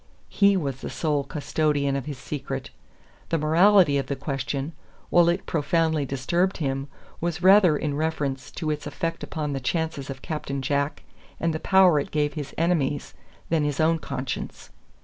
HE 0.29 0.57
was 0.57 0.77
the 0.81 0.89
sole 0.89 1.23
custodian 1.23 1.95
of 1.95 2.07
his 2.07 2.17
secret. 2.17 2.71
The 3.29 3.37
morality 3.37 3.99
of 3.99 4.07
the 4.07 4.15
question, 4.15 4.73
while 5.11 5.29
it 5.29 5.45
profoundly 5.45 6.07
disturbed 6.07 6.57
him, 6.57 6.87
was 7.19 7.43
rather 7.43 7.77
in 7.77 7.93
reference 7.95 8.49
to 8.53 8.71
its 8.71 8.87
effect 8.87 9.21
upon 9.21 9.53
the 9.53 9.59
chances 9.59 10.09
of 10.09 10.23
Captain 10.23 10.59
Jack 10.63 11.03
and 11.39 11.53
the 11.53 11.59
power 11.59 11.99
it 11.99 12.09
gave 12.09 12.33
his 12.33 12.51
enemies 12.57 13.13
than 13.49 13.63
his 13.63 13.79
own 13.79 13.99
conscience. 13.99 14.71